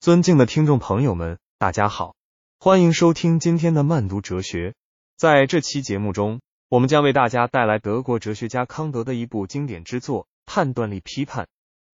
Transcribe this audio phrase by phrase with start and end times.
[0.00, 2.14] 尊敬的听众朋友们，大家好，
[2.58, 4.72] 欢迎收听今天的慢读哲学。
[5.18, 11.44] 在这期节目中，我们将为大家带来德国哲学家康德的一部经典之作《判断力批判》。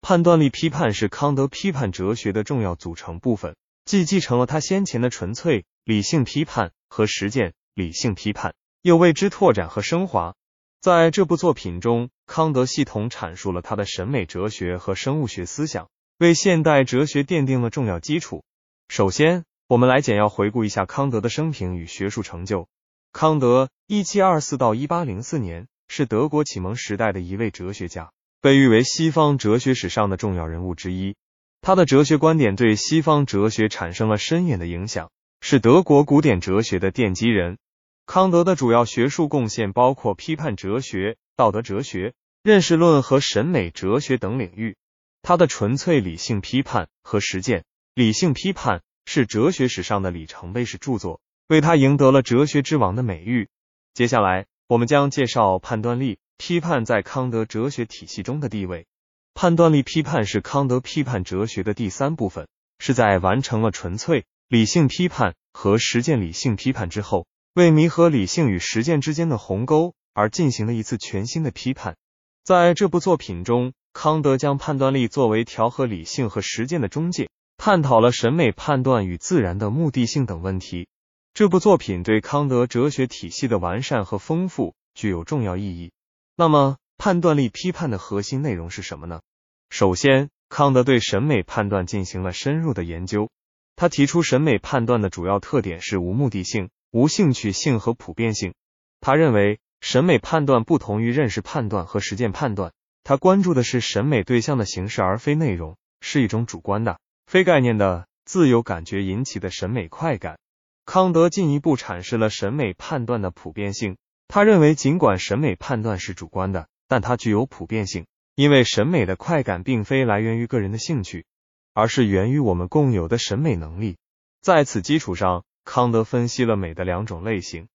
[0.03, 10.36] 判断力批判是康德批判哲学的重要组成部分，既继承了他先前的纯粹理性批判和实践理性批判，又为之拓展和升华。
[10.80, 15.88] 在这部作品中，康德系统阐述了他的审美哲学和生物学思想。
[16.19, 18.43] 为现代哲学奠定了重要基础。
[18.89, 22.68] 首先，我们来简要回顾一下康德的生平与学术成就。
[23.13, 31.17] 康德（一七二四到一八零四年）是德国启蒙时代的一位哲学家，被誉为西方哲学史上的重要人物之一。
[31.61, 35.11] 他的哲学观点对西方哲学产生了深远的影响，
[35.42, 37.59] 是德国古典哲学的奠基人。
[38.06, 44.78] 康德的主要学术贡献包括批判哲学、道德哲学、认识论和审美哲学等领域。
[45.27, 47.64] 他的纯粹理性批判和实践
[47.97, 53.48] 理性批判是哲学史上的里程碑式著作，为他赢得了哲学之王的美誉。
[53.92, 58.86] 接下来，我们将介绍判断力批判在康德哲学体系中的地位。
[59.34, 62.47] 判断力批判是康德批判哲学的第三部分，
[62.79, 71.97] 是在完成了纯粹理性批判和实践理性批判之后，为弥合理性与实践之间的鸿沟而进行了一次全新的批判。
[72.45, 73.73] 在这部作品中。
[73.98, 80.86] 康德将判断力作为调和理性和实践的中介，探讨了审美判断与自然的目的性等问题。
[81.33, 85.92] 这部作品对康德哲学体系的完善和丰富具有重要意义。
[86.36, 89.22] 那么，判断力批判的核心内容是什么呢？
[89.70, 93.30] 首先，康德对审美判断进行了深入的研究。
[93.77, 98.52] 他提出，审美判断的主要特点是无目的性、无兴趣性和普遍性。
[99.00, 102.72] 他认为，审美判断不同于认识判断和实践判断。
[103.09, 110.41] 他关注的是审美对象的形式而非内容，是一种主观的、非概念的自由感觉引起的审美快感。
[110.85, 113.97] 康德进一步阐释了审美判断的普遍性。
[114.27, 121.27] 他认为，尽管审美判断是主观的，但它具有普遍性，因为审美的快感并非来源于个人的兴趣，
[121.75, 123.98] 而是源于我们共有的审美能力。
[124.42, 127.69] 在此基础上，康德分析了美的两种类型：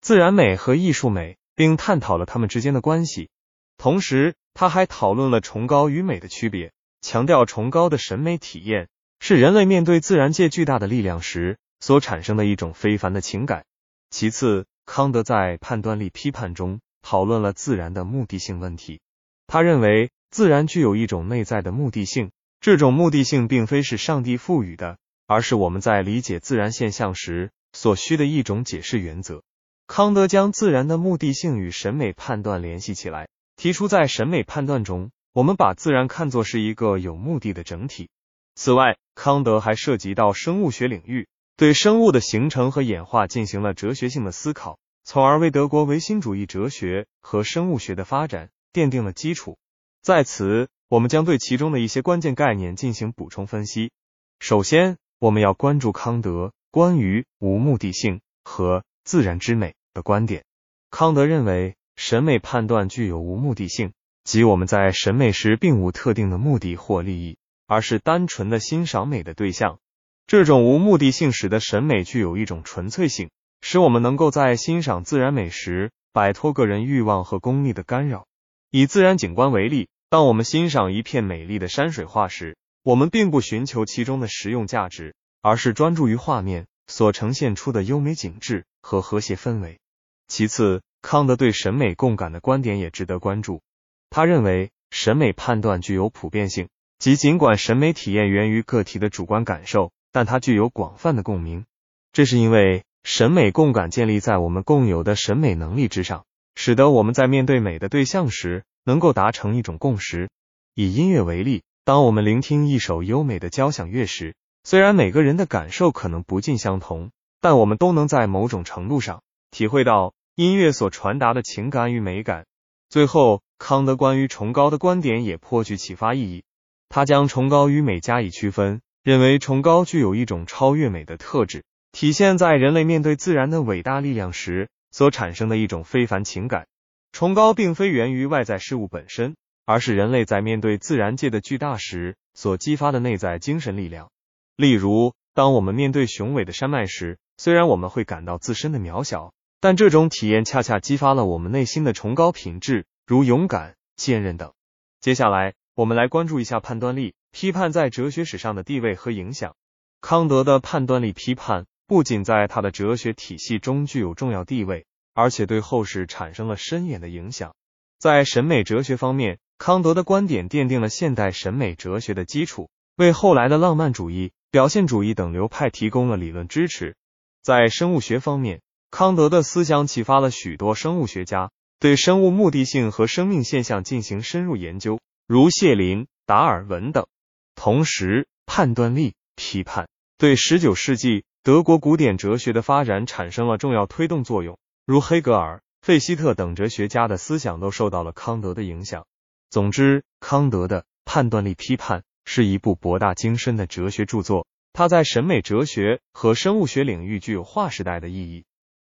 [0.00, 3.28] 自然美和艺术美，并探讨了它们之间的关系。
[3.76, 8.88] 同时，他还讨论了崇高与美的区别，强调崇高的审美体验
[9.20, 13.64] 是人类面对自然界巨大的力量时所产生的一种非凡的情感。
[14.10, 19.00] 其次，康德在判断力批判中讨论了自然的目的性问题。
[19.46, 24.98] 他认为自然具有一种内在的目的性，这种目的性并非是上帝赋予的，
[25.28, 29.44] 而是我们在理解自然现象时所需的一种解释原则。
[29.86, 33.28] 康德将自然的目的性与审美判断联系起来。
[33.58, 38.08] 提出，在审美判断中，我们把自然看作是一个有目的的整体。
[38.54, 41.26] 此外，康德还涉及到生物学领域，
[41.56, 49.58] 对生物的形成和演化进行了哲学性的思考，从而为德国唯心主义哲学和生物学的发展奠定了基础。
[50.02, 53.90] 在此，我们将对其中的一些关键概念进行补充分析。
[54.38, 60.44] 首先，我们要关注康德关于无目的性和自然之美的观点。
[60.92, 61.74] 康德认为。
[61.98, 63.92] 审美判断具有无目的性，
[64.22, 69.80] 即我们在审美时并无特定的目的或利益，而是单纯的欣赏美的对象。
[70.28, 73.30] 这种无目的性使得审美具有一种纯粹性，
[73.62, 78.28] 使我们能够在欣赏自然美时摆脱个人欲望和功利的干扰。
[78.70, 89.80] 以自然景观为例，当我们欣赏一片美丽的山水画时，我们并不寻求其中的实用价值，而是专注于画面所呈现出的优美景致和和谐氛围。
[90.28, 93.62] 其次，康德对审美共感的观点也值得关注。
[94.10, 101.64] 他认为审美判断具有普遍性，即尽管审美体验源于个体的主观感受，但它具有广泛的共鸣。
[102.12, 110.30] 这是因为审美共感建立在我们共有的审美能力之上，使得我们在面对美的对象时能够达成一种共识。
[110.74, 114.34] 以音乐为例，当我们聆听一首优美的交响乐时，
[114.64, 117.10] 虽然每个人的感受可能不尽相同，
[117.40, 120.14] 但我们都能在某种程度上体会到。
[120.38, 122.46] 音乐所传达的情感与美感。
[122.88, 126.44] 最后，康德关于崇高的观点也颇具启发意义。
[126.88, 136.68] 他将崇高与美加以区分，认为崇高具有一种超越美的特质，体现在人类面对自然的伟大力量时所产生的一种非凡情感。
[137.10, 139.34] 崇高并非源于外在事物本身，
[139.66, 144.08] 而是人类在面对自然界的巨大时所激发的内在精神力量。
[144.54, 149.32] 例如，当我们面对雄伟的山脉时，虽然我们会感到自身的渺小。
[149.60, 154.52] 但这种体验恰恰激发了我们内心的崇高品质，如勇敢、坚韧等。
[155.00, 159.56] 接下来，我们来关注一下判断力批判在哲学史上的地位和影响。
[160.00, 167.54] 康德的判断力批判不仅在他的哲学体系中具有重要地位，而且对后世产生了深远的影响。
[167.98, 176.94] 在审美哲学方面，康德的观点奠定了现代审美哲学的基础，为后来的浪漫主义、表现主义等流派提供了理论支持。
[177.42, 178.60] 在生物学方面，
[178.90, 187.06] 康德的思想启发了许多生物学家，对生物目的性和生命现象进行深入研究，如谢林、达尔文等。
[187.54, 195.60] 同时，判断力批判对十九世纪德国古典哲学的发展产生了重要推动作用，如黑格尔。
[195.80, 199.06] 费希特等哲学家的思想都受到了康德的影响。
[199.48, 208.44] 总之，康德的判断力批判是一部博大精深的哲学著作，它在审美哲学和生物学领域具有划时代的意义。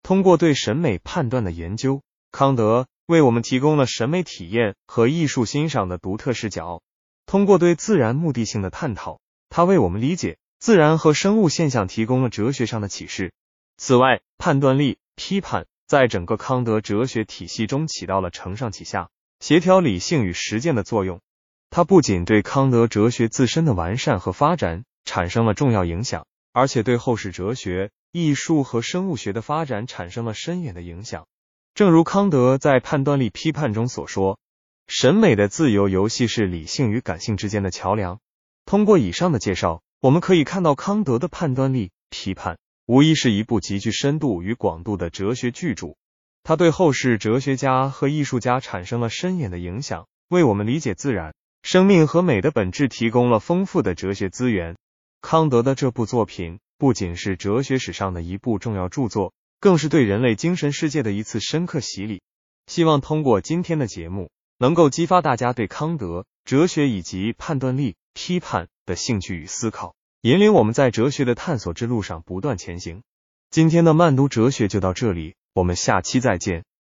[0.04, 2.02] 通过对审美判断的研究，
[2.32, 6.82] 康德为我们提供了审美体验和艺术欣赏的独特视角。
[7.26, 13.34] 通过对自然目的性的探讨，他为我们理解自然和生物现象提供了哲学上的启示。
[13.78, 15.66] 此外，判断力批判。
[15.88, 19.10] 在整个康德哲学体系中起到了承上启下、
[19.40, 21.22] 协调理性与实践的作用。
[21.70, 31.28] 它不仅对康德哲学自身的完善和发展产生了重要影响，而且对后世哲学、艺术和生物学的发展产生了深远的影响。
[31.74, 34.40] 正如康德在判断力批判中所说
[34.88, 38.20] ：“审美的自由游戏是理性与感性之间的桥梁。”
[38.66, 42.58] 通过以上的介绍，我们可以看到康德的判断力批判。
[42.86, 45.96] 无疑是一部极具深度与广度的哲学巨著，
[46.44, 54.78] 它对后世哲学家和艺术家产生了深远的影响，为我们理解自然、生命和美的本质提供了丰富的哲学资源。
[55.22, 62.22] 康德的这部作品不仅是哲学史上的一部重要著作，更是对人类精神世界的一次深刻洗礼。
[62.68, 64.30] 希望通过今天的节目，
[64.60, 69.96] 能够激发大家对康德哲学以及判断力批判的兴趣与思考。
[70.22, 73.02] 引领我们在哲学的探索之路上不断前行。
[73.50, 76.64] 今天的慢读哲学就到这里，我们下期再见。